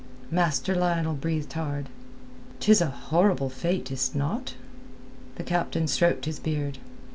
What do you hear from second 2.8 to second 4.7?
a horrible fate, is't not?"